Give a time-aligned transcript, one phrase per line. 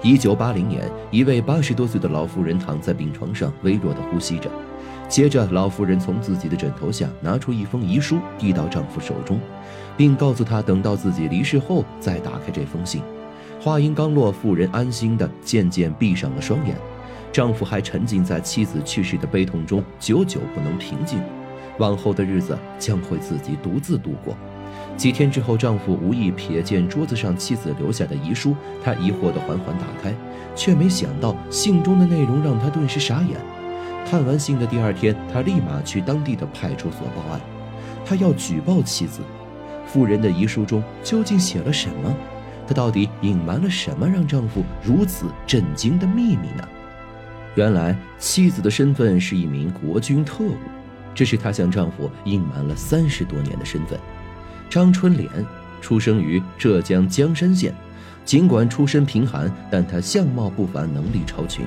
[0.00, 4.48] 一九八零年，一位八十多岁的老妇人躺在病床上，微弱地呼吸着。
[5.08, 9.40] 接着，老妇人从自己的枕头下拿出一封遗书，递到丈夫手中，
[9.96, 13.02] 并告诉他，等到自己离世后再打开这封信。
[13.60, 16.76] 话音刚落，妇人安心地渐渐闭上了双眼。
[17.32, 21.20] 丈夫还沉浸在妻子去世的悲痛中，久久不能平静。
[21.78, 24.36] 往后的日子将会自己独自度过。
[24.96, 30.12] 几天之后，丈夫无意瞥见桌子上妻子留下的遗书，他疑惑地缓缓打开，
[30.56, 33.38] 却没想到信中的内容让他顿时傻眼。
[34.08, 37.40] 看完信的第二天，他立马去当地的派出所报案，
[38.04, 39.20] 他要举报妻子。
[39.86, 42.14] 妇人的遗书中究竟写了什么？
[42.66, 46.68] 她到底隐瞒了什么，让丈夫如此震惊的秘密呢？
[47.54, 50.54] 原来，妻子的身份是一名国军特务，
[51.14, 53.98] 这是她向丈夫隐瞒了三十多年的身份。
[54.68, 55.28] 张春莲
[55.80, 57.74] 出生于浙江江山县，
[58.24, 61.64] 尽管出身贫寒，但她相貌不凡，能力超群。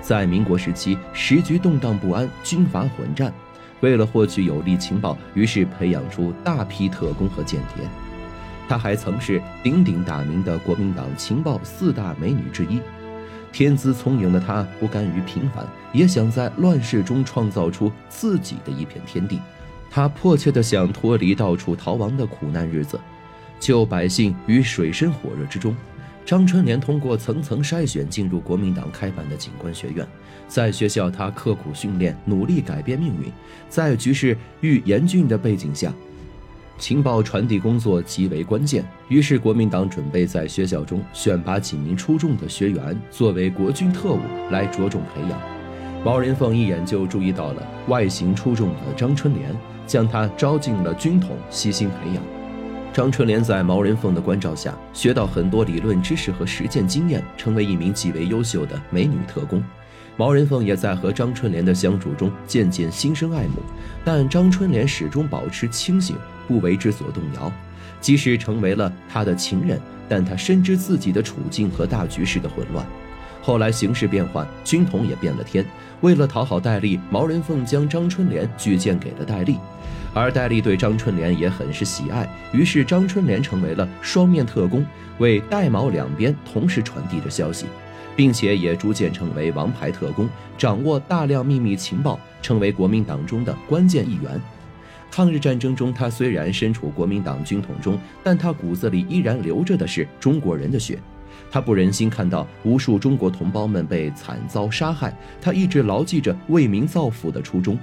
[0.00, 3.32] 在民国时期，时局动荡不安，军阀混战，
[3.80, 7.84] 为了获取有利情报，于是培养出大批特工和间谍。
[8.68, 12.80] 她还曾是鼎鼎大名的国民党情报四大美女之一。
[13.50, 19.40] 天资聪颖的她，不甘于平凡，也想在乱世中创造出自己的一片天地。
[19.94, 22.98] 他迫切地想脱离到处逃亡的苦难日子，
[23.60, 25.72] 救百姓于水深火热之中。
[26.26, 30.04] 张春莲通过层层筛选，进入国民党开办的警官学院。
[30.48, 33.30] 在学校，他刻苦训练，努力改变命运。
[33.68, 35.94] 在局势愈严峻的背景下，
[36.76, 38.84] 情报传递工作极为关键。
[39.08, 44.18] 于是，国民党准备在学校中选拔几名出众的学员，作为国军特务
[44.50, 45.53] 来着重培养。
[46.04, 49.54] 毛人凤一眼就注意到了外形出众的张春莲。
[49.86, 52.22] 将他招进了军统，悉心培养。
[52.90, 59.62] 张春莲在毛人凤的关照下，学到很多理论知识和实践经验，成为一名极为优秀的美女特工。
[60.16, 63.56] 毛人凤也在和张春莲的相处中渐渐心生爱慕，
[64.04, 66.16] 但张春莲始终保持清醒，
[66.48, 67.52] 不为之所动摇。
[68.00, 69.78] 即使成为了他的情人，
[70.08, 72.86] 但他深知自己的处境和大局势的混乱。
[73.44, 75.62] 后来形势变幻，军统也变了天。
[76.00, 79.58] 为了讨好戴笠，毛人凤将张春莲举荐给了戴笠，
[80.14, 82.26] 而戴笠对张春莲也很是喜爱。
[82.54, 84.82] 于是张春莲成为了双面特工，
[85.18, 87.66] 为戴毛两边同时传递着消息，
[88.16, 94.40] 并且也逐渐成为王牌特工，掌握大量秘密情报，成为国民党中的关键一员。
[95.10, 100.98] 抗日战争中，他虽然身处国民党军统中，但他骨子里依然流着的是中国人的血。
[101.50, 107.78] 他不忍心看到无数中国同胞们被惨遭杀害，他一直牢记着为民造福的初衷。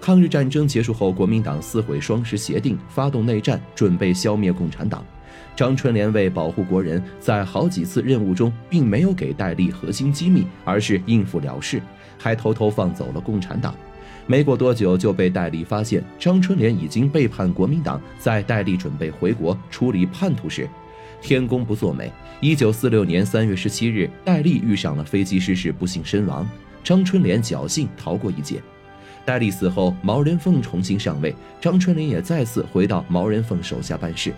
[0.00, 5.04] 抗日战争结束后，国民党撕毁双十协定，发动内战，准备消灭共产党。
[5.56, 11.80] 张春莲为保护国人，在好几次任务中并没有给戴笠核心机密，而是应付了事，
[12.18, 13.74] 还偷偷放走了共产党。
[14.26, 18.00] 没过多久，就被戴笠发现张春莲已经背叛国民党。
[18.18, 20.68] 在戴笠准备回国处理叛徒时，
[21.24, 22.12] 天公不作美。
[22.38, 26.46] 一九四六年三月十七日，戴笠遇上了飞机失事，不幸身亡。
[26.84, 28.62] 张春莲侥幸逃过一劫。
[29.24, 34.34] 戴笠死后，毛人凤重新上位，张春莲也再次回到毛人凤手下办事。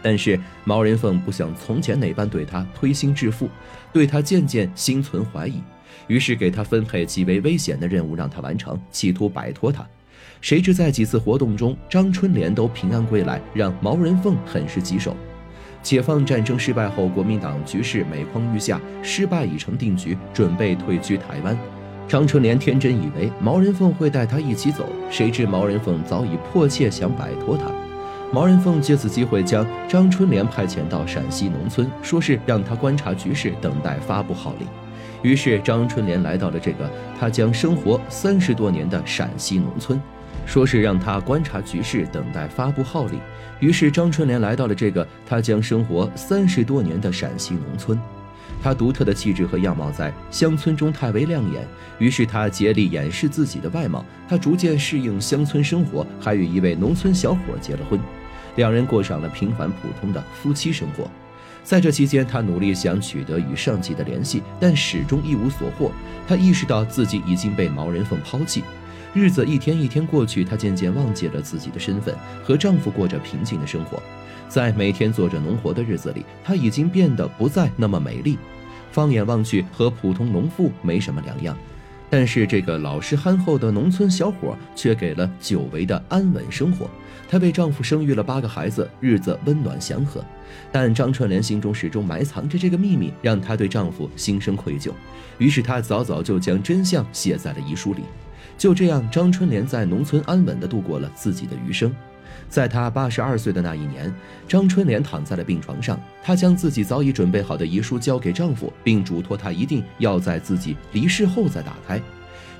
[0.00, 3.46] 但是毛人凤不像从前那般对他推心置腹，
[3.92, 5.60] 对他渐渐心存怀疑，
[6.06, 9.86] 于是给他分配极为危险的任务让他完成，企图摆脱他。
[10.40, 15.14] 谁知在几次活动中，张春莲都平安归来，让毛人凤很是棘手。
[15.82, 21.56] 解放战争失败后，国民党局势每况愈下，失败已成定局，准备退居台湾。
[22.06, 27.64] 张春莲天真以为毛人凤会带他一起走，谁知毛人凤早已迫切想摆脱他。
[28.32, 34.68] 毛人凤借此机会将张春莲派遣到陕西农村，说是让他观察局势，等待发布号令。
[35.22, 40.00] 于是张春莲来到了这个他将生活三十多年的陕西农村。
[40.46, 43.20] 说是让他观察局势，等待发布号令。
[43.60, 47.98] 于是张春莲来到了这个他将生活三十多年的陕西农村。
[48.62, 51.66] 他独特的气质和样貌在乡村中太为亮眼，
[51.98, 54.04] 于是他竭力掩饰自己的外貌。
[54.28, 57.98] 他逐渐适应乡村生活，还与一位农村小伙结了婚，
[58.56, 61.08] 两人过上了平凡普通的夫妻生活。
[61.62, 65.90] 在这期间，他努力想取得与上级的联系，但始终一无所获。
[66.26, 68.62] 他意识到自己已经被毛人凤抛弃。
[69.12, 72.14] 日子一天一天过去，她渐渐忘记了自己的身份，
[72.44, 74.00] 和丈夫过着平静的生活。
[74.48, 78.38] 在每天做着农活的日子里，她已经变得不再那么美丽，
[78.92, 81.56] 放眼望去和普通农妇没什么两样。
[82.08, 86.90] 但是这个老实憨厚的农村小伙却给了久违的安稳生活。
[87.28, 90.24] 她为丈夫生育了八个孩子，日子温暖祥和。
[90.72, 94.90] 但张春莲心中始终埋藏着这个秘密，让她对丈夫心生愧疚。
[95.38, 98.02] 于是她早早就将真相写在了遗书里。
[98.58, 101.94] 就这样，张春莲在农村安稳地度过了自己的余生。
[102.48, 104.12] 在她八十二岁的那一年，
[104.48, 112.00] 张春莲躺在了病床上，她将自己早已准备好的遗书交给丈夫，并嘱托他一定要在自己离世后再打开。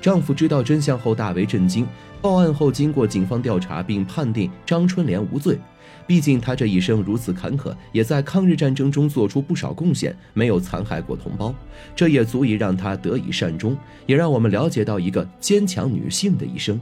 [0.01, 1.87] 丈夫知道真相后大为震惊。
[2.21, 5.57] 报案后，经过警方调查并判定张春莲无罪。
[6.05, 11.53] 毕竟她这一生如此坎坷，也在抗日战争中做出不少贡献，没有残害过同胞，
[11.95, 16.79] 这也足以让她得以善终，也让我们了解到一个坚强女性的一生。